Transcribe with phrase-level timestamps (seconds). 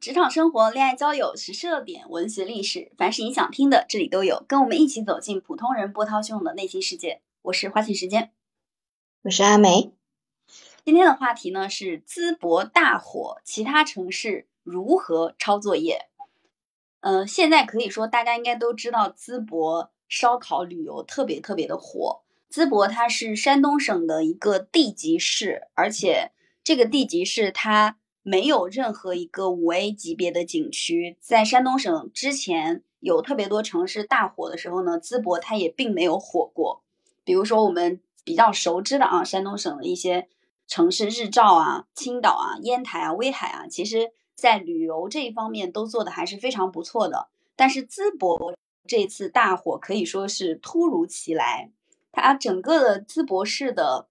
[0.00, 4.44] 职场生活、恋爱交友、时事热点、文学历史，凡是你想听的，这里都有。
[4.46, 7.20] 跟我们一起走进普通人波涛汹涌的内心世界。
[7.42, 8.32] 我是花信时间，
[9.22, 9.92] 我是阿梅。
[10.84, 16.06] 今天的话题呢是淄博大火，其他城市如何抄作业？
[17.00, 22.22] 嗯，现在可以说大家应该都知道，淄博烧烤旅游特别特别的火。
[22.50, 26.32] 淄博它是山东省的一个地级市，而且
[26.62, 27.98] 这个地级市它。
[28.24, 36.82] 没有任何一个五 A 级别的景区，在山东省之前有特别多城市大火的时候呢，淄博它也并没有火过。
[37.22, 40.26] 比如说我们比较熟知的啊，山东省的一些
[40.66, 47.28] 城市，日照啊、青岛啊、烟台啊、威海啊，其实在旅游这一方面都做的还是非常不错的。
[47.54, 48.56] 但是淄博
[48.86, 51.70] 这次大火可以说是突如其来，
[52.10, 54.08] 它整个的淄博市的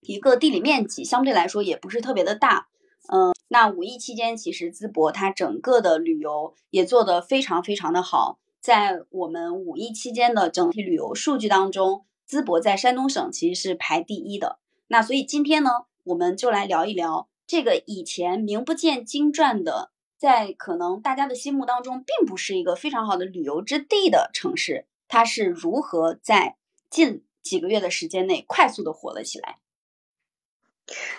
[0.00, 2.68] 一个地理面积相对来说也不是特别的大。
[3.12, 8.38] 嗯，那五一期间，其实淄博它整个的旅游也做得非常非常的好。
[8.60, 14.60] 在我们五一期间的整体旅游数据当中，淄博在山东省其实是排第一的。
[14.86, 15.70] 那所以今天呢，
[16.04, 26.56] 我们就来聊一聊这个以前名不见经传的，在可能大家的心目当中并不是一个非常好的旅游之地的城市，它是如何在
[26.88, 29.58] 近几个月的时间内快速的火了起来。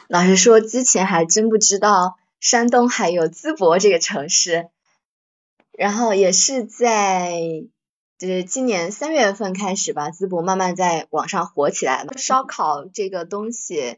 [0.07, 4.69] 老实说，之前还真不知道山东还有淄博这个城市，
[5.71, 7.39] 然后也是在
[8.17, 12.13] 就是今年三月份开始吧，淄博慢慢在网上火起来了。
[12.17, 13.97] 烧烤这个东西，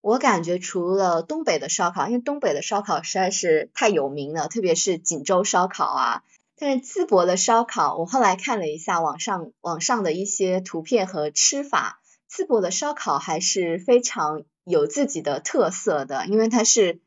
[0.00, 6.22] 我感觉除了东北的烧烤，因为东北的烧烤实在是太有名了，特别是锦州烧烤啊。
[6.56, 14.44] 但是淄博的烧烤，我后来看了一下网上网上的一些图片和吃法，淄博的烧烤还是非常。
[14.64, 17.00] 有自己的特色的，因为它是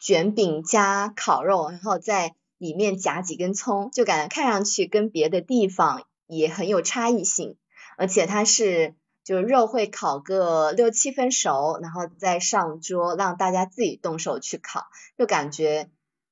[0.00, 7.56] 卷饼加烤肉，然后在里面夹几根葱，就感觉看上去跟别的地方也很有差异性。
[7.96, 14.86] 而且它是就是肉会烤个六七分熟，然后再上桌让大家自己动手去烤，
[15.16, 15.88] 就感觉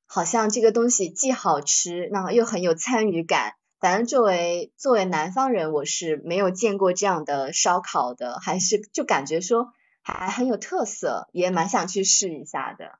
[0.06, 3.55] 好像这个东西既好吃，然后又很有参与感。
[3.79, 9.73] 反正作为作为南方人，我是没有见过这样的烧烤的，还是就感觉说。
[10.03, 12.99] 还很有特色，也蛮想去试一下的。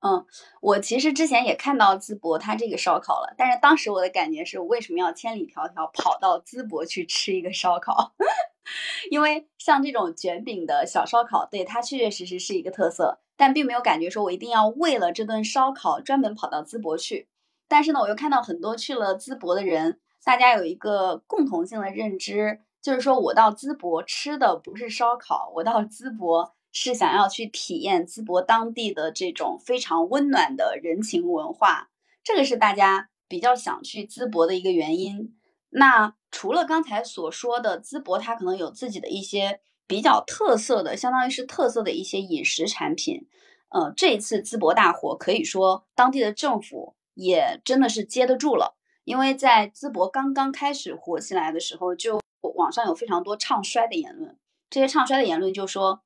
[0.00, 0.24] 嗯，
[0.60, 8.14] 我其实之前也看到淄博它这个烧烤了，但是当时我的感觉是，为什么要千里迢迢跑到淄博去吃一个烧烤？
[9.10, 17.28] 因为像这种卷饼的小烧烤，对它确确实实是一个特色，但并没有感觉说我一定要为了这顿烧烤专门跑到淄博去。
[17.66, 22.60] 但是呢，我又看到很多去了淄博的人，大家有一个共同性的认知。
[22.86, 31.90] 就是说，我到淄博吃的不是烧烤，我到淄博是想要去体验淄博当地的这种非常温暖的人情文化，
[32.22, 35.36] 这个是大家比较想去淄博的一个原因。
[35.70, 39.58] 那除了刚才所说的淄博，它可能有自己的一些
[39.88, 43.26] 比较特色的，相当于是特色的一些饮食产品。
[43.70, 52.20] 呃，这一次淄博大火，可以说当地的政府也真的是接得住了，因为在淄博刚刚开始火起来的时候就。
[52.52, 54.38] 网上有非常多唱衰的言论，
[54.70, 56.02] 这些唱衰的言论就说，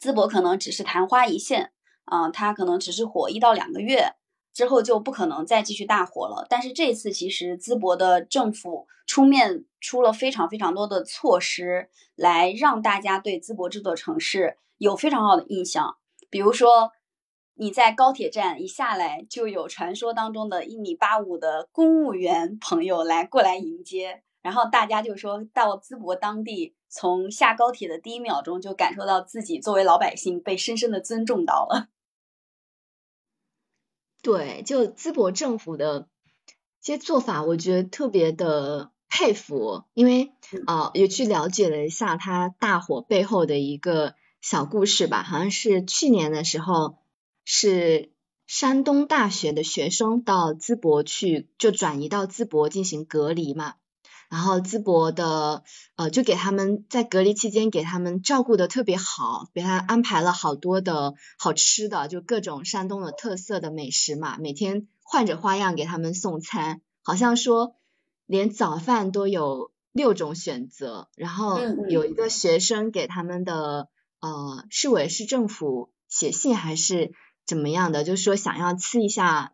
[0.00, 1.72] 淄博可能只是昙花一现
[2.04, 4.14] 啊，它可能只是火一到两个月
[4.52, 6.46] 之后就不可能再继续大火了。
[6.48, 15.96] 但是这次其实淄博的政府出面出了非常非常多的措施，来让大家对淄博这座城市有非常好的印象。
[16.28, 16.92] 比如说，
[17.54, 24.22] 你在高铁站一下来，就有传说当中的一米八五的公务员朋友来过来迎接。
[24.42, 31.88] 然后大家就说到淄博当地，从下高铁的第一秒钟就感受到自己作为老百姓被深深的尊重到了。
[34.20, 36.08] 对，就淄博政府的
[36.80, 40.32] 这些做法，我觉得特别的佩服，因为
[40.66, 45.22] 啊，也去了解了一下它大火背后的一个小故事吧。
[45.22, 46.98] 好像是去年的时候，
[47.44, 48.12] 是
[48.46, 53.74] 山东大学的学生到淄博去，就转移到淄博进行隔离嘛。
[54.32, 55.62] 然后淄博的
[55.94, 67.76] 呃，就给他们在隔离期间给他们照顾的特别好，给他安排了好多的好吃的，就各种山东的特色的美食嘛，每天换着花样给他们送餐，好像说
[68.24, 71.08] 连早饭都有六种选择。
[71.14, 73.90] 然后有一个学生给他们的
[74.20, 77.12] 呃市委市政府写信还是
[77.44, 79.52] 怎么样的，就是说想要吃一下。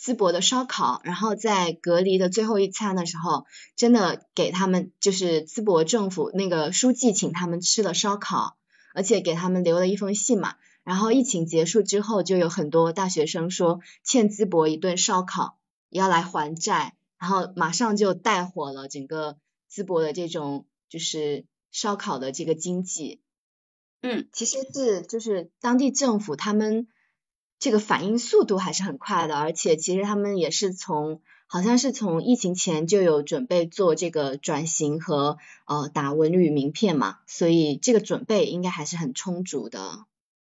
[0.00, 3.46] 淄博的烧烤，然后在隔离的最后一餐的时候，
[3.76, 8.56] 真的给他们就是淄博政府那个书记请他们吃了烧烤，
[8.92, 15.58] 而且给他们留了一封信嘛，然后疫情结束之后，就有很多大学生说欠淄博一顿烧烤，
[15.88, 19.38] 要来还债，然后马上就带火了整个
[19.72, 23.22] 淄博的这种就是烧烤的这个经济。
[24.02, 26.88] 嗯，其实是就是当地政府他们
[27.64, 40.04] 这个反应速度还是很快的，而且其实他们也是从好像是从疫情前就有准备做这个转型和呃打文旅名片嘛，所以这个准备应该还是很充足的。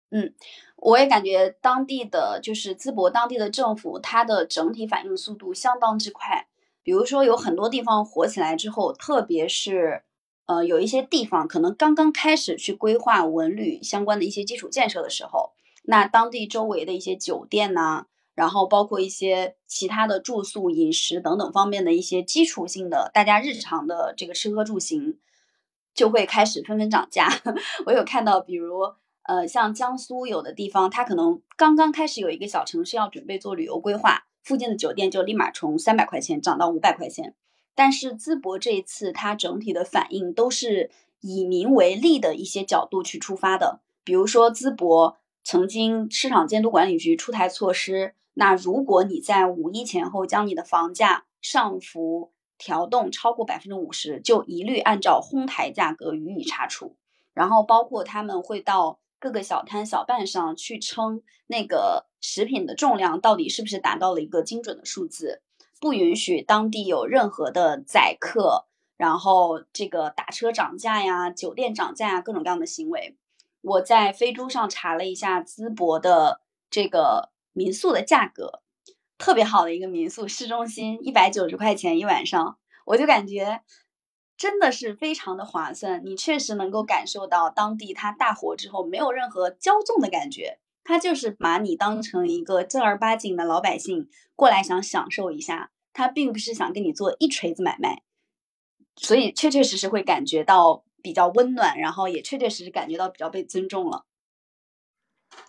[0.10, 0.34] 嗯，
[0.78, 6.48] 我也感觉当地的就是淄博当地的政府，它的整体反应速度相当之快。
[6.82, 10.04] 比如说有很多地方火起来之后，特别是。
[10.48, 15.54] 呃，有一些地方可能刚刚开始去规划文旅相关的一些基础建设的时候，
[15.92, 25.18] 那当地周围的一些酒店呐，然后包括一些其他的住宿、饮食等等方面的一些基础性的大家日常的这个吃喝住行，
[25.94, 27.28] 就会开始纷纷涨价。
[27.86, 28.80] 我有看到，比如
[29.24, 37.36] 呃，像江苏有的地方，它可能刚刚开始有一个小城市要准备做旅游规划，附近的酒店就立马从三百块钱涨到五百块钱。
[37.76, 40.90] 但是淄博这一次，它整体的反应都是
[41.20, 43.82] 以民为利的一些角度去出发的。
[44.06, 56.96] 比如说，淄博曾经市场监督管理局出台措施，那如果你在五一前后将你的房价上浮调动超过百分之五十，就一律按照哄抬价格予以查处。
[57.34, 65.42] 然后，包括他们会到各个小摊小贩上去称那个食品的重量到底是不是达到了一个精准的数字。
[65.80, 68.68] 不允许当地有任何的宰客，
[68.98, 73.18] 然后这个打车涨价呀、酒店涨价呀，各种各样的行为。
[73.62, 78.62] 我在飞猪上查了一下淄博的这个民宿的价格，
[79.18, 83.62] 特别好的一个民宿，市中心一百九十块钱一晚上，我就感觉
[84.36, 86.04] 真的是非常的划算。
[86.06, 90.60] 你确实能够感受到当地它大火之后没有任何骄纵的感觉。
[90.84, 95.72] 他就是把你当成一个正儿八经的老百姓过来，想享受一下。
[95.94, 98.02] 他并不是想跟你做一锤子买卖，
[98.96, 104.06] 所以确确实实会感觉到比较温暖，然后也确确实实感觉到比较被尊重了。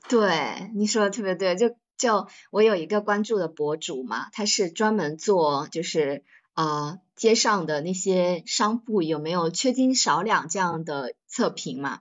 [0.09, 1.57] 对，你说的特别对。
[1.57, 12.01] 就就我有一个关注的博主嘛，他是专门做就是啊街上的那些商铺有没有缺斤少两这样的测评嘛。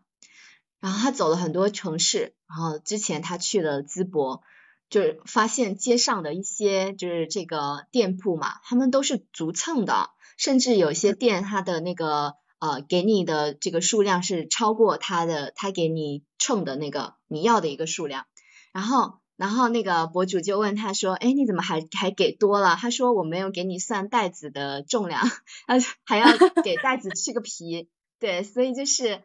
[0.80, 4.42] 然后他走了很多城市，然后之前他去了淄博，
[4.90, 18.26] 就是发现街上的一些就是这个店铺嘛，他们都是逐蹭的，甚至有些店它的那个呃给你的这个数量是超过他的他给你称的那个你要的一个数量。
[18.72, 22.78] 然后然后那个博主就问他说，哎你怎么还还给多了？
[22.80, 25.22] 他说我没有给你算袋子的重量，
[25.68, 25.76] 他
[26.06, 26.28] 还要
[26.64, 29.24] 给袋子去个皮，对，所以就是。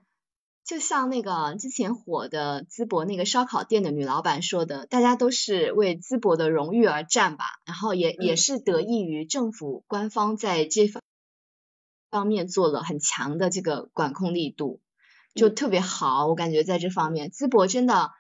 [0.69, 11.01] 就像那个之前火的淄博那个烧烤店的女老板说的，大家都是为淄博的荣誉而战吧，然后也也是得益于政府官方在这方
[12.17, 14.81] 方面做了很强的这个管控力度，
[15.35, 18.11] 就特别好，我感觉在这方面，淄博真的，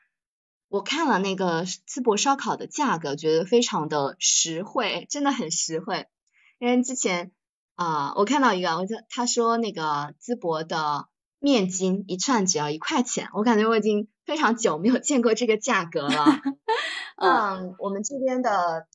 [0.68, 6.06] 我看了那个淄博烧烤的价格，觉得非常的实惠，真的很实惠，
[6.58, 7.32] 因为之前
[7.74, 11.06] 啊，我看到一个，我就他说那个淄博的。
[11.38, 16.24] 面筋一串只要一块钱，我感觉我已经非常久没有见过这个价格了。
[17.20, 18.86] 嗯，我们这边的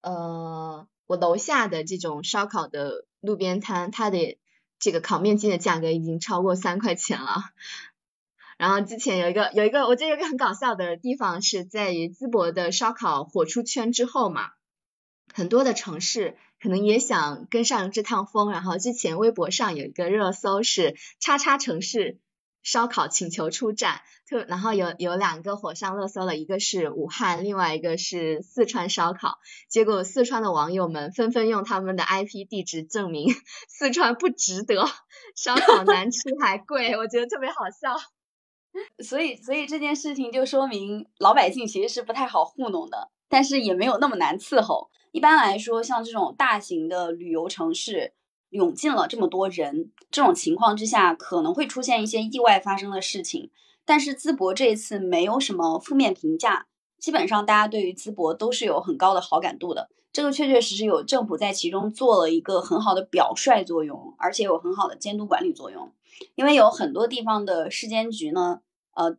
[0.00, 4.38] 呃，我楼下的这种烧烤的路边摊，它的
[4.82, 7.44] 这个烤面筋的价格已经超过三块钱了。
[8.58, 14.50] 然后之前有一个有一个，我觉得有一个很搞笑的地方是在于淄博的烧烤火出圈之后嘛，
[15.32, 16.36] 很多的城市。
[16.60, 22.20] 可能也想跟上这趟风，然后之前微博上有一个热搜是“叉叉城市
[22.62, 29.38] 烧烤请求出战”，特然后有有两个火上热搜了，一个是武汉，另外一个是四川烧烤。
[29.68, 33.34] 结果四川的网友们纷纷用他们的 IP 地址证明
[33.68, 34.84] 四川不值得，
[35.36, 37.96] 烧烤难吃还贵，我觉得特别好笑。
[39.04, 44.90] 所以所以这件事情就说明老百姓其实是不太好糊弄的，但是也没有那么难伺候。
[45.10, 48.14] 一般来说，像这种大型的旅游城市
[48.52, 53.50] 涌进了这么多人，这种情况之下，可能会出现一些意外发生的事情。
[53.84, 56.66] 但是淄博这一次没有什么负面评价，
[56.98, 59.90] 基本上大家对于淄博都是有很高的好感度的。
[60.12, 65.92] 这个确确实实有政府在其中做了一个很好的表率作用，而且有很好的监督管理作用。
[66.36, 68.60] 因为有很多地方的市监局呢，
[68.94, 69.16] 呃。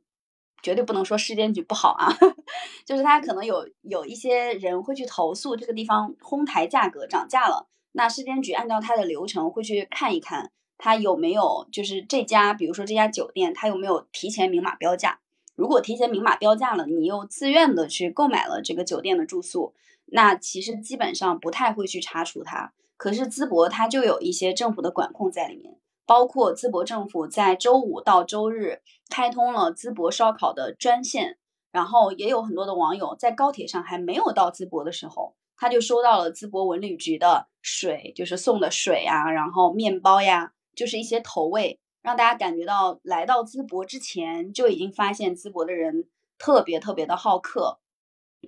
[0.62, 2.08] 绝对不能说市监局不好啊，
[2.88, 15.20] 就是他可能有有一些人会去投诉这个地方哄抬价格涨价了，那市监局按照他的流程会去看一看，他有没有就是这家，比如说这家酒店，他有没有提前明码标价，
[15.56, 19.74] 如果提前明码标价了，你又自愿的去购买了这个酒店的住宿，
[20.08, 22.74] 那其实基本上不太会去查处它。
[22.98, 31.38] 可是淄博它就有一些政府的管控在里面，包括淄博政府在周五到周日开通了淄博烧烤的专线，
[31.72, 46.08] 然后也有很多的网友在高铁上还没有到淄博的时候，他就收到了淄博文旅局的水，就是送的水啊，然后面包呀，就是一些投喂，让大家感觉到来到淄博之前就已经发现淄博的人
[46.38, 47.80] 特别特别的好客。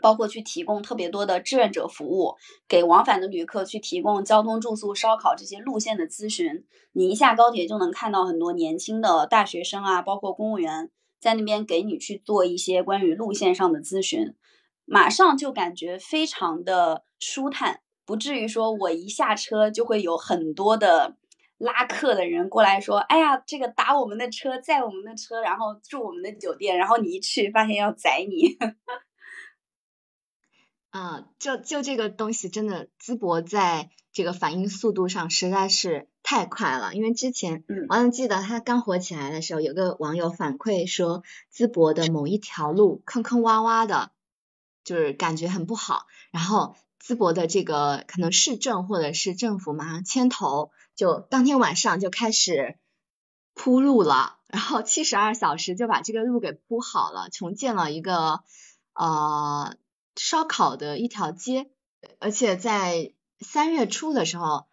[0.01, 2.35] 包括去提供特别多的志愿者服务，
[2.67, 6.65] 给往返的旅客去提供交通、住宿、烧烤这些路线的咨询。
[6.91, 14.35] 你一下高铁就能看到很多年轻的大学生啊，包括公务员在那边给你去做一些关于路线上的咨询，
[14.85, 21.17] 马上就感觉非常的舒坦，不至于说我一下车就会有很多的
[21.57, 28.57] 拉客的人过来说：“哎呀，这个打我们的车，载我们的车，然后住我们的酒店。”然后你一去发现要宰你。
[30.91, 36.93] 嗯， 就就这个东西真的，淄博在这个反应速度上实在是太快了。
[36.93, 41.23] 因为之前，嗯，我还记得它刚火起来的时候，有个网友反馈说，
[41.53, 44.11] 淄博的某一条路坑坑洼洼的，
[44.85, 46.05] 就是感觉很不好。
[46.31, 52.77] 然后淄博的这个可能市政或者是政府马上牵头，就当天晚上就开始
[53.53, 58.39] 铺路了，然后七十二小时就把这个路给铺好了，重建了一个
[58.93, 59.75] 呃。
[60.17, 61.69] 烧烤的一条街，
[62.19, 63.11] 而且在
[63.41, 64.65] 三月初的时候，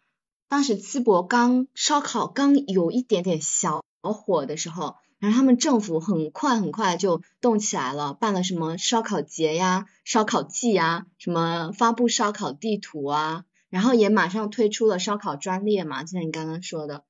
[0.46, 17.04] 当时淄博刚烧烤刚有一点点小火的时候，然后他们政府很快很快就动起来了，办了什么烧烤节呀、烧烤季呀，什么发布烧烤地图啊，然后也马上推出了烧烤专列嘛，就像你刚刚说的，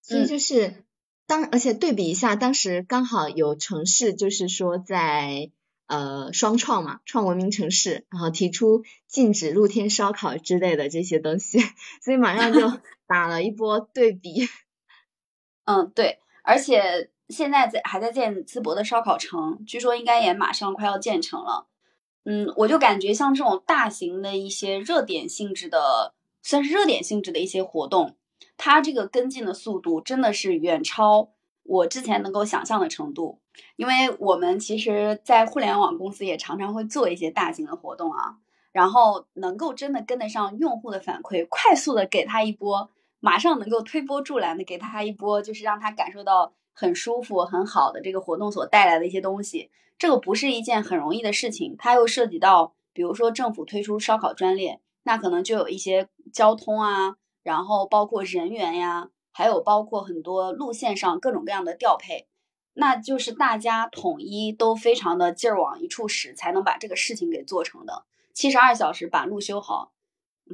[0.00, 0.84] 所以就是
[1.26, 5.50] 当而且对比一下，当时刚好有城市就是说在。
[5.88, 11.60] 呃，双创嘛，创文明城市，然后提出禁止露天烧烤之类的这些东西，
[12.02, 14.48] 所以马上就 打了一波对比。
[15.64, 21.66] 嗯，对，而且现在在还在建淄博的烧烤城，据说应该也马上快要建成了。
[22.24, 28.16] 嗯，我就感觉像这种大型的一些热点性质的，算是热点性质的一些活动，
[28.56, 31.30] 它这个跟进的速度真的是远超
[31.62, 33.40] 我之前能够想象的程度。
[33.76, 38.36] 因为我们其实，在互联网公司也常常会做一些大型的活动啊，
[38.70, 49.70] 然后能够真的跟得上用户的反馈，快速的给他一波，马上能够推波助澜的给他一波，就是让他感受到很舒服、很好的这个活动所带来的一些东西。
[49.98, 62.28] 这个不是一件很容易的事情，它又涉及到，比如说政府推出烧烤专列，那可能就有一些交通啊，然后包括人员呀，还有包括很多路线上各种各样的调配。
[62.74, 68.04] 那就是大家统一都非常的劲儿往一处使，才能把这个事情给做成的。
[68.34, 69.92] 七十二小时把路修好，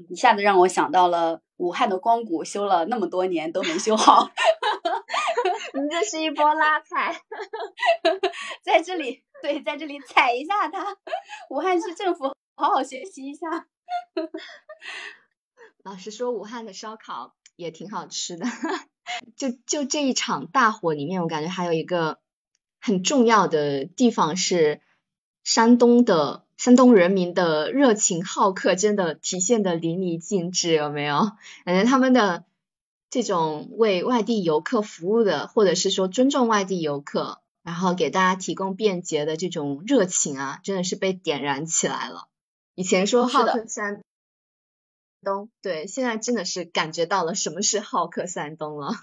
[0.08, 4.30] 一下子让我想到了武汉的光谷修了那么多年都没修好。
[5.92, 7.20] 这是一波拉踩，
[8.64, 10.96] 在这里对，在这里踩一下他，
[11.50, 13.66] 武汉市政府好好学习一下。
[15.84, 18.46] 老实说，武汉的烧烤也挺好吃的。
[19.36, 22.20] 就就这一场大火里面，我感觉还有一个
[22.80, 24.80] 很重要的地方是
[25.44, 31.32] 山东的山东人民的热情好客，真的体现的淋漓尽致，有没有？
[31.66, 32.46] 感觉他们的
[33.12, 42.28] 这种为外地游客服务的，或者是说尊重外地游客，然后给大家提供便捷的这种热情啊，真的是被点燃起来了。
[42.74, 44.00] 以前说好客山。
[45.22, 48.94] 东对，现在真的是感觉到了什么是好客山东了。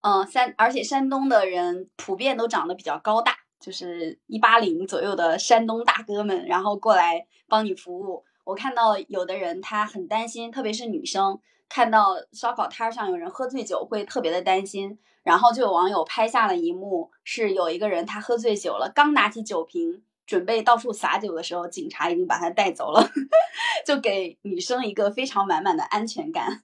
[0.00, 8.24] 嗯， 山而且山东的人普遍都长得比较高大，就是一八零左右的山东大哥们，然后过来帮你服务。
[8.42, 11.38] 我看到有的人他很担心，特别是女生，
[11.72, 14.98] 看到烧烤摊上有人喝醉酒会特别的担心。
[15.22, 20.02] 然后就有网友拍下了一幕，是有一个人他喝醉酒了，刚拿起酒瓶。
[20.24, 23.10] 准备到处撒酒的时候，警察已经把他带走了，
[23.86, 26.62] 就给女生一个非常满满的安全感。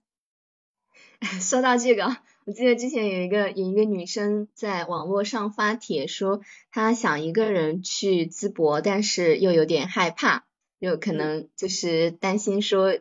[1.41, 10.45] 说到这个，我记得之前有一个有一个女生在网络上发帖说，她想一个人去淄博，但是又有点害怕，
[10.79, 12.99] 有可能就是担心说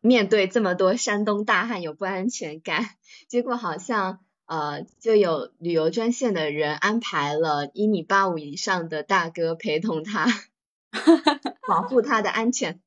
[0.00, 2.96] 面对这么多山东大汉有不安全感，
[3.28, 4.20] 结果好像。
[4.50, 10.24] 呃，就有旅游专线的人安排了一米八五以上的大哥陪同他，
[11.68, 12.80] 保护他的安全。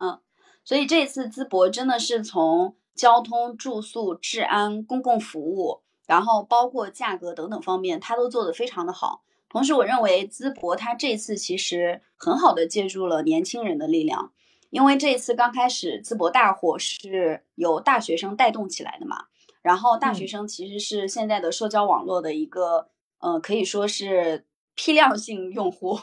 [0.00, 0.20] 嗯，
[0.64, 9.22] 所以这次淄博真的是从交通、住宿、治安、公共服务，然后包括价格等等方面，他都做得非常的好。
[9.48, 14.34] 同时，我认为淄博它这次其实很好的借助了年轻人的力量，
[14.70, 19.26] 因为这一次刚开始淄博大火是由大学生带动起来的嘛。
[19.60, 25.98] 然后大学生其实是现在的社交网络的一个，呃，可以说是批量性用户，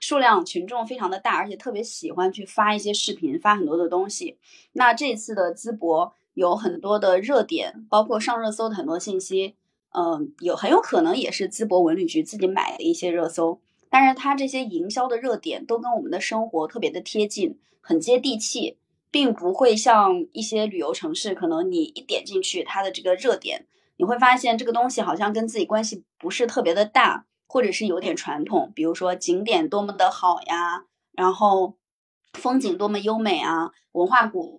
[0.00, 4.38] 数量群众非常的大，而且特别喜欢去发一些视频，发很多的东西。
[4.72, 9.56] 那这次的淄博有很多的热点，包括上热搜的很多信息，
[9.92, 13.60] 嗯，有很有可能也是淄博文旅局自己买的一些热搜。
[13.88, 18.78] 但是它这些营销的热点都跟我们的生活特别的贴近，很接地气。
[19.12, 28.70] 并不会像一些旅游城市，可能你一点进去，它的这个热点，你会发现这个东西好像跟自己关系不是特别的大，或者是有点传统。
[28.72, 31.76] 比如说景点多么的好呀，然后
[32.34, 34.56] 风景多么优美啊，文化古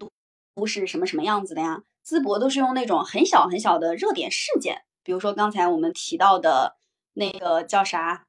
[0.53, 1.83] 都是什么什么样子的呀？
[2.05, 6.75] 淄博都是用那种很小很小的热点事件，比如说刚才我们提到的
[7.13, 8.25] 那个叫啥，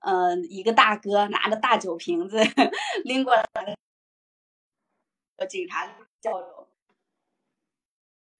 [0.00, 2.38] 呃，一个大哥拿着大酒瓶子
[3.04, 3.76] 拎过来。
[5.36, 5.86] 和警察
[6.20, 6.68] 交流，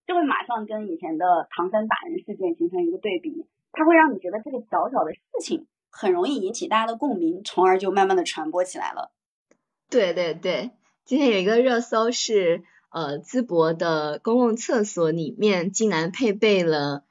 [0.07, 9.13] 就会马上跟以前的唐山打人事件形成一个对比，它会让你觉得这个小小的事情很容易引起大家的共鸣，从而就慢慢的传播起来了。
[9.91, 10.71] 对对对，
[11.05, 17.05] 今天有一个热搜是，呃，淄博的公共厕所里面竟然配备了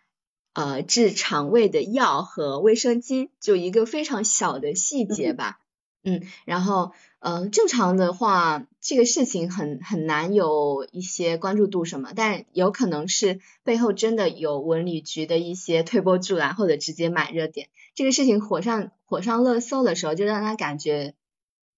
[0.54, 5.60] 呃治肠胃的药和卫生巾，就一个非常小的细节吧。
[6.08, 6.92] 嗯，然后，
[7.28, 17.70] 嗯，正常的话，这个事情很很难有一些关注度什么，但有可能是背后真的有文旅局的一些推波助澜，或者直接买热点。
[17.96, 21.16] 这个事情火上火上热搜的时候，就让他感觉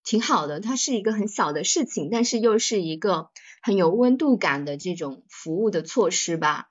[0.03, 0.59] 挺好的。
[0.59, 3.29] 它是一个很小的事情，但是又是一个
[3.61, 6.67] 很有温度感的这种服务的措施吧。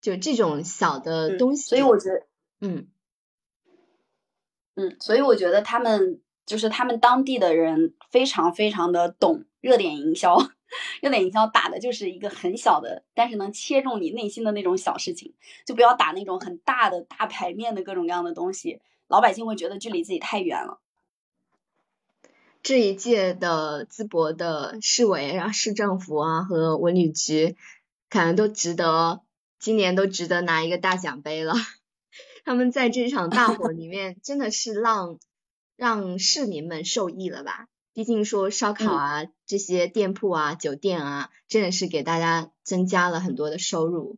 [0.00, 2.26] 就这种小的东西，所以我觉得，
[2.60, 2.86] 嗯，
[4.76, 6.20] 嗯，所以我觉得他们。
[6.48, 10.38] 就是他们当地的人非常非常的懂热点营销，
[11.02, 15.34] 热点营销打的就是一个很小的，但是能切中你内心的那种小事情，
[15.66, 20.80] 就不要打那种很大的大牌面的各种各样的东西，老百姓会觉得距离自己太远了。
[22.62, 27.56] 这一届的淄博的市委啊、市政府啊和文旅局，
[28.08, 29.20] 可能都值得
[29.58, 31.52] 今年都值得拿一个大奖杯了。
[32.46, 35.18] 他们在这场大 火里面真的是让。
[35.78, 37.68] 让市民们受益了吧？
[37.92, 44.16] 毕竟说烧烤啊，这些店铺啊、酒店啊，真的是给大家增加了很多的收入。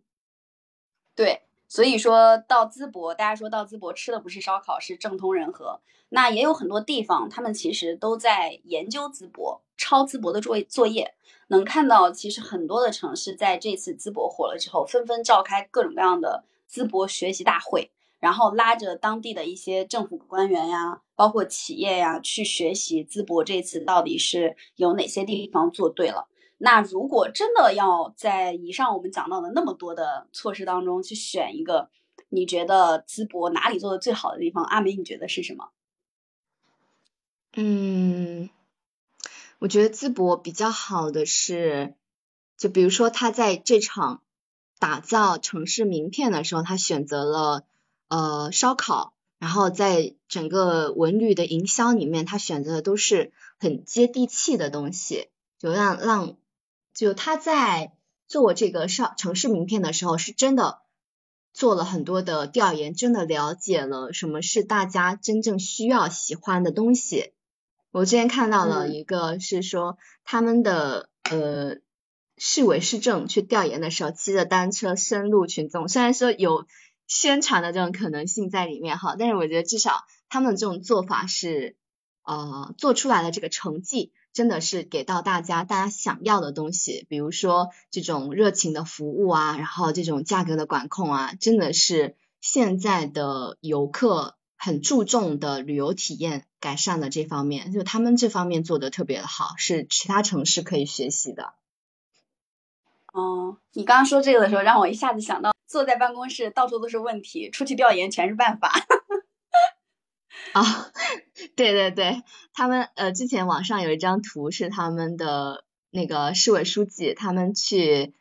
[1.15, 5.83] 对，所以说到淄博，大家说到淄博吃的不是烧烤，是政通人和。
[6.09, 11.15] 那也有很多地方，他们其实都在研究淄博、抄淄博的作作业。
[11.49, 17.91] 能看到，其实很多的城市在这次淄博火了之后，纷纷召开各种各样的淄博学习大会。
[18.21, 26.29] 然后拉着当地的一些政府官员呀，包括企业呀，去学习淄博这次到底是有哪些地方做对了。
[26.59, 31.89] 那如果真的要在以上我们讲到的那么多的措施当中去选一个，
[32.29, 34.63] 你觉得淄博哪里做的最好的地方？
[34.65, 35.71] 阿梅，你觉得是什么？
[37.55, 38.51] 嗯，
[39.59, 41.95] 我觉得淄博比较好的是，
[42.59, 44.23] 就比如说他在这场
[44.79, 47.65] 打造城市名片的时候，他选择了。
[48.11, 55.29] 呃，烧烤，然后在整个文旅的营销里面，他选择的都是很接地气的东西，
[55.61, 56.37] 就让让，
[56.93, 57.93] 就他在
[58.27, 60.81] 做这个上城市名片的时候，是真的
[61.53, 67.33] 做了很多的调研，真的了解了什么是大家真正需要喜欢的东西。
[67.93, 71.77] 我之前看到了一个是说，他们的呃
[72.37, 76.67] 市委市政去调研的时候，骑着单车深入群众，虽然说有。
[77.11, 81.77] 宣传的这种可能性在里面哈，但是我觉得至少他们这种做法是
[82.23, 101.55] 呃做出来的这个成绩真的是给到大家大家想要的东西，比如说这种热情的服务啊，然后这种价格的管控啊，真的是现在的游客很注重的旅游体验改善的这方面，就他们这方面做的特别的好，是其他城市可以学习的。
[103.13, 105.51] 哦，你刚刚说这个的时候，让我一下子想到。
[105.71, 108.73] 坐在办公室，到处都是问题；出去调研，全是办法。
[110.53, 110.91] 啊，
[111.55, 118.13] 对对对，他们呃，之前网上有一张图是他们的那个市委书记，他们去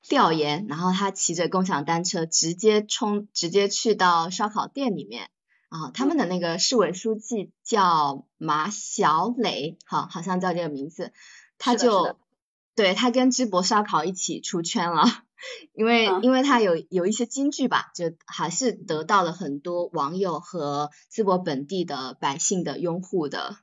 [0.00, 5.28] 调研，然后他骑着共享单车直接冲，直接去到烧烤店里面。
[5.68, 11.12] 啊，他们的那个市委书记叫马小磊，好，好像叫这个名字，
[11.58, 12.16] 他就
[12.74, 15.23] 对他跟淄博烧烤一起出圈了。
[15.72, 23.56] 因为因为他有有一些金句吧，就还是得到了很多网友和淄博本地的百姓的拥护的。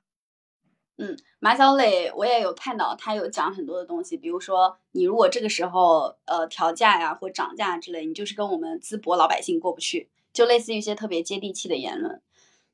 [0.97, 12.21] 嗯，马小磊我也有看到，他有讲很多的东西，比如说你如果这个时候呃调价呀或涨价之类，你就是跟我们淄博老百姓过不去，就类似于一些特别接地气的言论。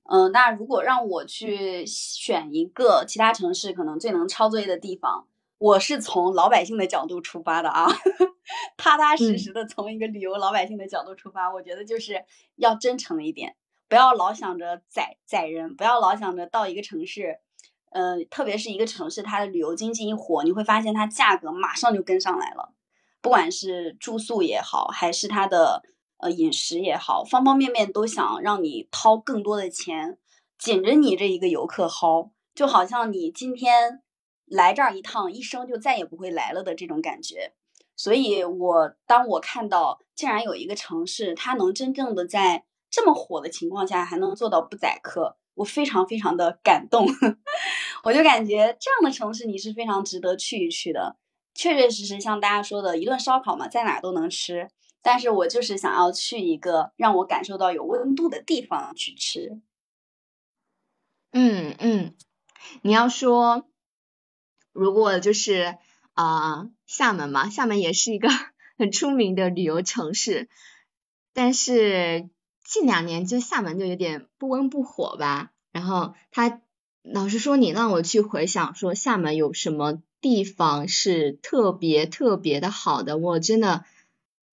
[0.09, 7.87] 嗯，那如果让我去选一个其他城市可能最能抄作业的地方，我是从老百姓的角度出发的啊，
[8.77, 13.55] 踏踏实实的从一个旅游老百姓的角度出发，我觉得就是要真诚一点，
[13.87, 17.39] 不要老想着宰宰人，不要老想着到一个城市，
[17.91, 22.73] 呃，特别是一个城市它的旅游经济一火，你会发现它价格马上就跟上来了，
[23.21, 25.83] 不管是住宿也好，还是它的。
[26.19, 30.17] 呃，饮食也好，方方面面都想让你掏更多的钱，
[30.57, 34.01] 紧着你这一个游客薅，就好像你今天
[34.47, 37.53] 来这儿一趟，一生就再也不会来了的这种感觉。
[37.95, 47.07] 所以，我当我看到竟然有一个城市，它能真正的在这么火的情况下还能做到不宰客，我非常非常的感动。
[48.03, 51.17] 我就感觉这样的城市你是非常值得去一去的。
[51.55, 54.69] 确确实实像大家说的，一顿烧烤嘛，在哪都能吃。
[55.01, 59.59] 但是我就是想要去一个让我感受到有温度的地方去吃。
[61.31, 62.15] 嗯嗯，
[62.83, 63.65] 你要说，
[64.77, 65.75] 如果就是
[66.13, 68.29] 啊，厦门嘛，厦门也是一个
[68.77, 70.47] 很出名的旅游城市，
[71.33, 72.29] 但是
[72.63, 75.51] 近两年就厦门就有点不温不火吧。
[75.71, 76.61] 然后他
[77.03, 83.85] 老实说，你让我去回想说厦门有什么地方是特别特别的好的，我真的。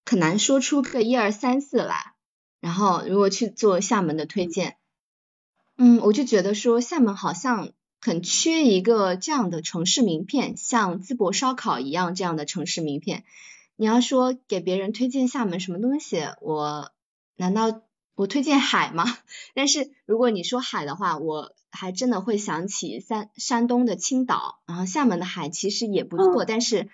[0.06, 2.12] 很难说出个一二三四来，
[2.60, 4.76] 然后如果去做厦门的推荐，
[5.78, 7.72] 嗯，我就觉得说厦门好像
[8.04, 13.24] 很缺一个这样的城市名片，像淄博烧烤一样这样的城市名片。
[13.76, 16.90] 你要说给别人推荐厦门什么东西，我
[17.36, 17.80] 难道
[18.14, 19.04] 我推荐海吗？
[19.54, 26.88] 但是如果你说海的话，我还真的会想起山山东的青岛，然后厦门的海其实也不错，但是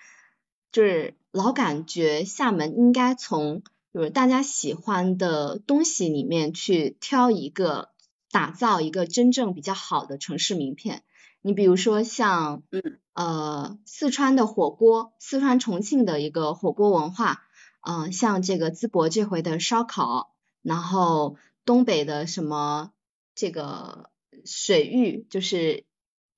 [0.71, 1.15] 就是。
[1.33, 7.90] 老感觉厦门应该从就是大家喜欢的东西里面去挑一个，
[8.31, 11.03] 打造一个真正比较好的城市名片。
[11.41, 17.43] 你比如说像，嗯，呃，四川的火锅，四川重庆的一个火锅文化，
[17.81, 22.91] 嗯，像这个淄博这回的烧烤，然后东北的什么
[23.33, 24.11] 这个
[24.45, 25.85] 水域，就是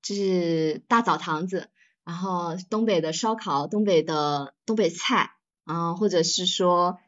[0.01, 1.69] 就是大澡堂子。
[2.05, 5.31] 然后东北的烧烤，东北的东北菜，
[5.63, 6.99] 啊，或者是说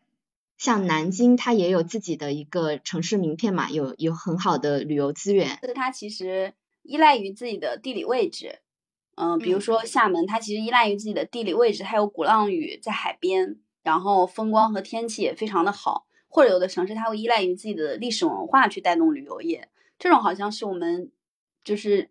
[0.57, 5.59] 像南京，它也有自己的一个城市名片嘛，有有很好的旅游资源。
[5.73, 8.59] 它其实依赖于自己的地理位置，
[9.15, 16.07] 嗯，比如说厦门，它其实依赖于自己的地理位置，它有鼓浪屿在海边，然后风光和天气也非常的好。
[16.27, 21.11] 或者有的城市，它会依赖于自己的历史文化去带动旅游业，这种好像是我们
[21.63, 22.09] 就是。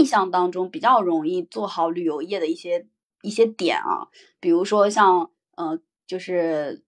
[0.00, 2.88] 印象当中比较容易做好旅游业的一些
[3.22, 4.08] 一些点啊，
[4.40, 6.82] 比如说像呃就是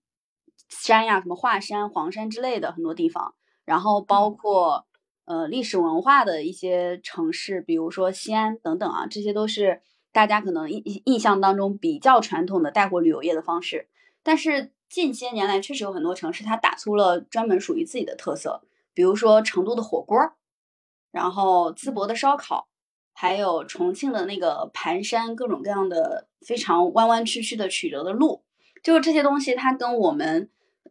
[0.69, 4.87] 山呀，什么华山、黄山之类的很多地方，然后包括
[5.25, 13.89] 呃历史文化的一些城市，比如说西安等等啊，这些都是大家可能印印象当中比较传统的带货旅游业的方式。
[14.23, 18.63] 但是近些年来，确实有很多城市它打出了专门属于自己的特色，
[18.95, 20.19] 比如说成都的火锅，
[21.11, 22.69] 然后淄博的烧烤。
[23.21, 28.45] 还有重庆的那个盘山，各种各样的非常弯弯曲曲的曲折的路，
[28.81, 30.49] 就是这些东西，它跟我们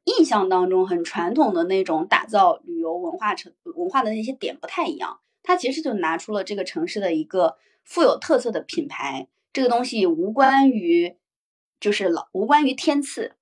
[0.07, 5.19] 印象当中很传统的那种打造旅游文化城文化的那些点不太一样。
[5.43, 9.27] 它其实就拿出了这个城市的一个富有特色的品牌。
[9.53, 11.15] 这个东西无关于，
[11.79, 13.35] 就是老无关于天赐，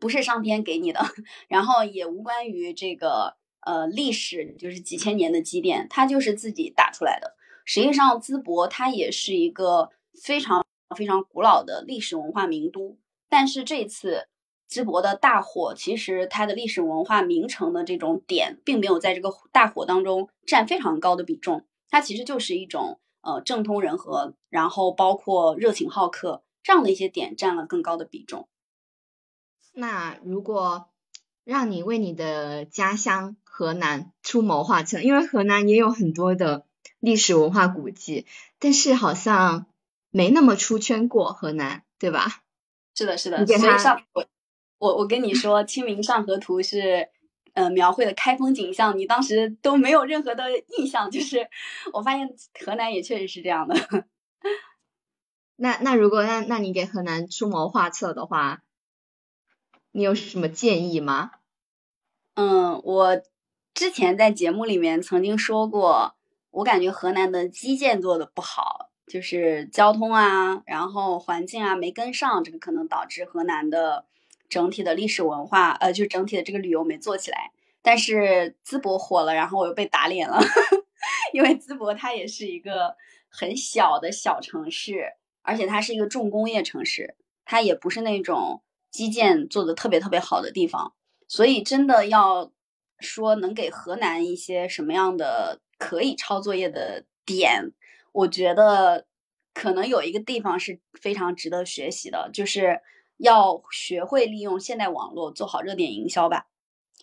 [0.00, 1.00] 不是上天给你的，
[1.48, 7.36] 然后也无关于这个呃历史，就是几千年的积淀，它就是自己打出来的。
[7.64, 9.90] 实际上，淄博它也是一个
[10.20, 10.66] 非常
[10.96, 12.98] 非常古老的历史文化名都。
[13.28, 14.28] 但是这次
[14.72, 21.66] 淄博的大火，其实它的历史文化名城的这种点，并没有在这个大火当中占非常高的比重。
[21.90, 28.48] 它其实就是一种呃政通人和，然后包括热情好客这样的一些点占了更高的比重。
[29.72, 30.88] 那如果
[31.44, 36.64] 让你为你的家乡河南出谋划策，因为河南也有很多的。
[36.98, 38.26] 历史文化古迹，
[38.60, 39.66] 但是好像
[40.10, 42.44] 没那么出圈过河南，对吧？
[42.94, 43.44] 是的，是的。
[43.44, 44.00] 所以上
[44.82, 47.08] 我我我跟你说，《清明上河图》是
[47.52, 50.44] 呃描绘的开封景象，你当时都没有任何的
[50.76, 51.08] 印象。
[51.08, 51.48] 就是
[51.92, 52.28] 我发现
[52.64, 53.76] 河南也确实是这样的。
[55.54, 58.64] 那那如果那那你给河南出谋划策的话，
[59.92, 61.30] 你有什么建议吗？
[62.34, 63.22] 嗯，我
[63.74, 66.16] 之前在节目里面曾经说过，
[66.50, 74.06] 我感觉河南的基建做的不好，就是交通啊，然后环境啊没跟上，这个可能导致河南的
[74.52, 77.50] 整体的历史文化，呃，就整体的这个旅游没做起来。
[77.80, 80.38] 但是淄博火了，然后我又被打脸了，
[81.32, 82.94] 因为淄博它也是一个
[83.30, 90.92] 很小的小城市，而且它是一个重工业城市，它也不是那种基建做的特别特别好的地方。
[91.26, 92.52] 所以，真的要
[93.00, 97.72] 说能给河南一些什么样的可以抄作业的点，
[98.12, 99.06] 我觉得
[99.54, 102.80] 可能有一个地方是非常值得学习的，就是
[103.16, 106.46] 要学会利用现代网络做好热点营销吧。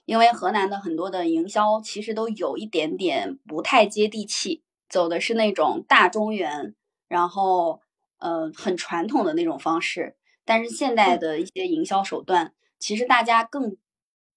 [0.06, 6.76] 因为河南的很多的营销其实都有一点点不太接地气，走的是那种大中原，
[7.08, 7.82] 然后
[8.18, 10.16] 呃很传统的那种方式。
[10.46, 13.78] 但是现代的一些营销手段，其实大家更。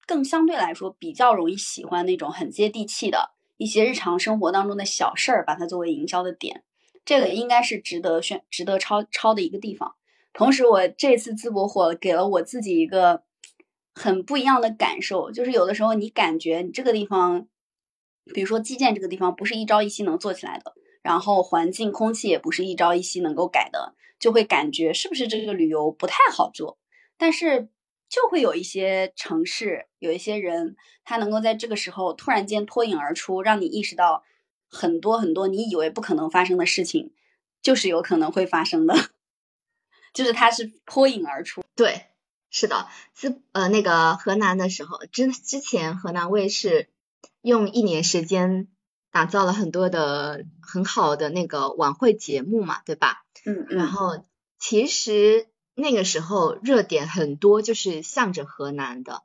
[0.04, 6.64] 更相对来说比较容易喜欢那种很接地气的一些日常生活当中的小事儿，把它作为营销的点，
[7.04, 9.94] 这个应该是值得选、值得抄抄的一个地方。
[10.32, 13.22] 同时，我这次淄博火给了我自己一个
[13.94, 17.48] 很不一样的感受，就是有的时候你感觉你这个地方，
[18.34, 26.78] 比如说基建这个地方不是一朝一夕能做起来的，然后环境、空气也不是一朝一夕能够改的，就会感觉是不是这个旅游不太好做，
[27.16, 27.68] 但是。
[28.12, 34.22] 就会有一些城市，有一些人，他能够在这个时候突然间脱颖而出，让你意识到
[34.68, 37.14] 很多很多你以为不可能发生的事情，
[37.62, 38.94] 就是有可能会发生的，
[40.12, 41.62] 就是他是脱颖而出。
[41.74, 42.06] 对，
[42.50, 46.88] 是的，自呃那个河南的时候，之之前河南卫视
[47.40, 48.68] 用一年时间
[49.10, 53.24] 打造了很多的很好的那个晚会节目嘛，对吧？
[53.44, 53.76] 嗯嗯。
[53.78, 54.24] 然后
[54.58, 55.48] 其实。
[55.74, 59.22] 那个时候热点很多，就是向着河南的，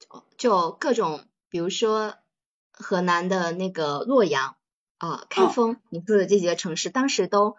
[0.00, 2.16] 就就各种，比如说
[2.72, 4.56] 河南的那个洛阳
[4.98, 7.56] 啊、开封，你说的这几个城市，当时都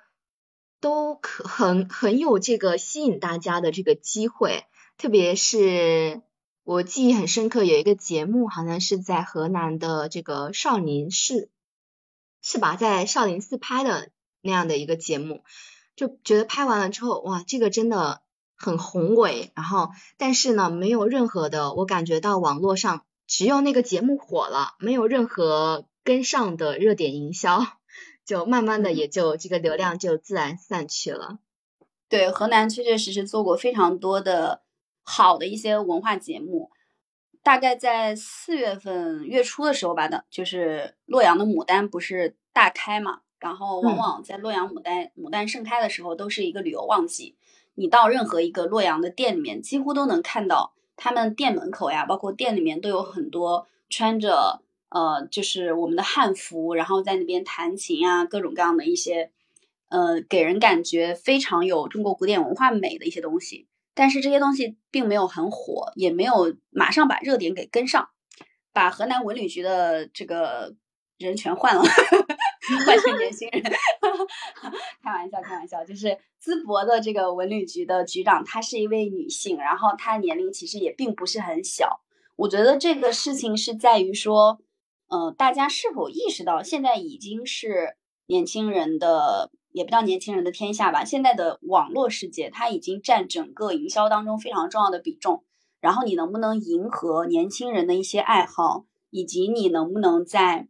[0.80, 4.66] 都可很很有这个吸引大家的这个机会，
[4.98, 6.22] 特别是
[6.64, 11.50] 我记忆很深刻，有一个节目好像是在河南的这个少林寺，
[12.42, 12.76] 是吧？
[12.76, 14.10] 在少林寺拍的
[14.42, 15.44] 那样的一个节目。
[15.96, 18.22] 就觉得拍完了之后，哇，这个真的
[18.56, 19.52] 很宏伟。
[19.56, 27.66] 然后，但是呢，没有任何的，我感觉到网络上只有那个节目火了，没有任何跟上的热点营销，
[28.28, 31.40] 就慢慢的也就这个流量就自然散去了。
[32.10, 34.62] 对，河南确确实实做过非常多的
[35.02, 36.70] 好的一些文化节目。
[37.42, 43.22] 大概在四月份月初的时候吧的，就是洛阳的牡丹不是大开嘛。
[43.40, 47.38] 然后，往往在洛阳牡丹牡丹盛开的时候，都是一个旅游旺季。
[47.76, 59.32] 你到任何一个洛阳的店里面，几乎都能看到他们店门口呀，包括店里面都有很多穿着呃，就是我们的汉服，然后在那边弹琴啊，各种各样的一些
[59.90, 63.68] 呃，给人感觉非常有中国古典文化美的一些东西。
[63.94, 68.10] 但是这些东西并没有很火，也没有马上把热点给跟上，
[68.72, 70.76] 把河南文旅局的这个
[71.18, 71.84] 人全换了。
[72.86, 73.64] 换成年轻人，
[75.02, 82.02] 开玩笑，开玩笑，就是淄博的这个文旅局的局长，她是一位女性，然后她年龄其实也并不是很小。
[82.36, 84.60] 我觉得这个事情是在于说，
[85.08, 91.04] 呃，大家是否意识到现在已经是年轻人的，也不叫年轻人的天下吧。
[91.06, 95.44] 现在的网络世界，它已经占整个营销当中非常重要的比重。
[95.80, 100.68] 然后你能不能迎合年轻人的一些爱好，以及你能不能在。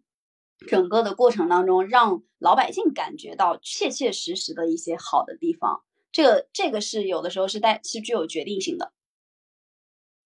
[0.67, 8.91] 整个的过程当中，让老百姓感觉到切切实实的一些好的地方，这个这个是有的时候是带是具有决定性的。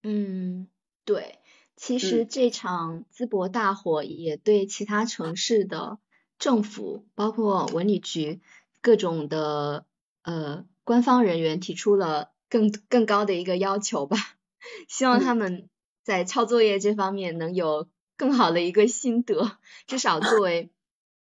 [0.02, 0.68] 嗯，
[1.04, 1.38] 对，
[1.76, 5.98] 其实这场淄博大火也对其他城市的
[6.38, 8.40] 政府，包括文旅局
[8.80, 9.84] 各种的
[10.22, 14.16] 呃官方人员提出了更更高的一个要求吧，
[14.88, 15.68] 希望他们
[16.04, 17.88] 在抄作业这方面能有。
[18.14, 19.56] 更好的一个心得，
[19.88, 20.70] 至少作为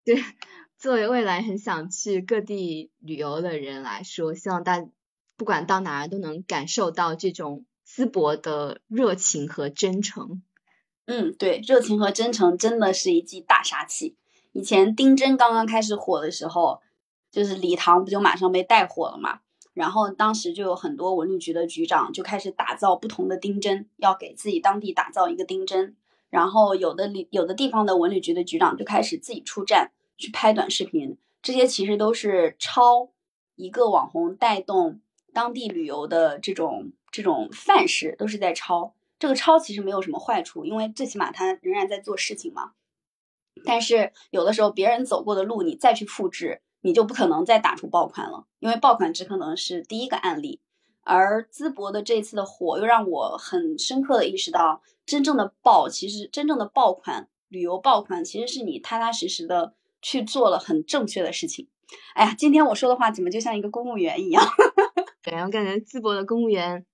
[0.05, 0.23] 对
[0.77, 4.85] 作为未来很想去各地旅游的人来说，希望大
[5.37, 7.65] 不管到哪儿都能感受到这种
[7.97, 10.43] 淄博的热情和真诚。
[11.07, 14.17] 嗯，对，热情和真诚真的是一剂大杀器。
[14.53, 16.81] 以前丁真刚刚开始火的时候，
[17.33, 19.41] 就是礼堂不就马上被带火了嘛？
[19.75, 25.97] 然后当时就有很多文旅局的局长就开始打造不同的丁真，要给自己当地打造一个丁真。
[26.29, 33.11] 然后有的里有的地方的文旅局的局长就开始自己出站去拍短视频，这些其实都是抄
[33.57, 35.01] 一个网红带动
[35.33, 38.95] 当地旅游的这种这种范式都是在抄。
[39.19, 42.73] 这个抄其实没有什么坏处，因为最起码他仍然在做事情嘛。
[43.65, 50.61] 但是有的时候别人走过的路，你再去复制，你就不可能再打出爆款了，因为爆款只可能是第一个案例。
[51.03, 61.69] 而淄博的这次的火，又让我很深刻的意识到，真正的爆，其实真正的爆款，旅游爆款，其实是你踏踏实实的去做了很正确的事情。
[62.15, 64.43] 哎呀，今天我说的话怎么就像一个公务员一样？
[65.23, 66.87] 对，我感觉淄博的公务员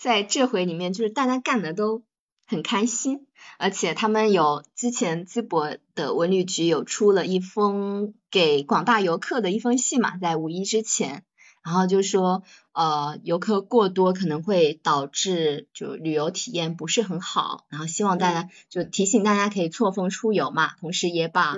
[0.00, 2.04] 在这回里面，就是大家干的都
[2.46, 3.26] 很开心，
[3.58, 11.24] 而且他们有之前淄博的文旅局有出了一封给广大游客的一封信嘛，在五一之前。
[11.64, 21.56] 然后就说，呃，游客过多可能会导致就旅游体验不是很好，然后希望大家就提醒大家可以错峰出游嘛，同时也把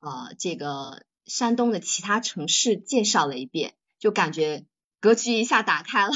[0.00, 4.64] 呃这个山东的其他城市介绍了一遍，就感觉
[5.00, 6.12] 格局一下打开了，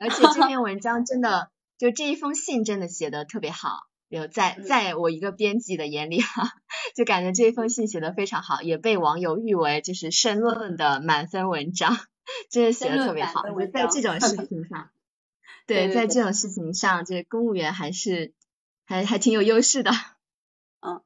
[0.00, 6.52] 而且这篇文章真的就这一封信真的写的特别好，有在在我一个编辑的眼里哈，
[6.94, 11.96] 就感觉这一封信写的非常好，也被网友誉为就是申论的满分文章。
[12.50, 14.90] 真的写的特别好，在这种 事情上，
[15.64, 18.34] 对，在这种事情上，这公务员还是
[18.84, 19.92] 还还挺有优势的。
[20.82, 21.00] 嗯，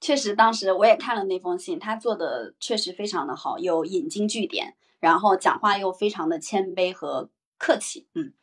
[0.00, 8.06] 确实，当时我也看了那封信，他做的确实非常的好，有引经据典，然后讲话又非常的谦卑和客气。
[8.14, 8.34] 嗯，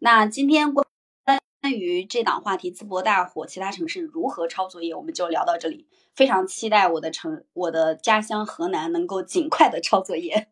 [0.00, 0.84] 那今天关
[1.72, 5.86] 于这档话题，淄博大火，其他城市如何抄作业，我们就聊到这里。
[6.16, 10.48] 非常期待我的城，我的家乡河南能够尽快的抄作业。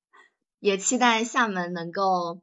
[0.60, 2.40] 也期待厦门能够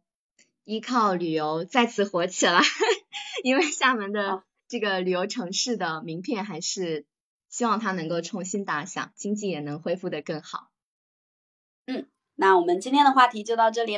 [0.64, 2.62] 依靠旅游再次火起来，
[3.44, 7.08] 因为厦门的这个旅游城市的名片还是
[7.50, 10.70] 希望它能够重新打响，经济也能恢复的更好。
[11.88, 12.08] 嗯，
[12.40, 13.98] 那我们今天的话题就到这里啦。